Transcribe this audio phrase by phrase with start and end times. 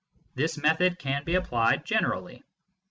[0.33, 2.43] This method can be applied generally.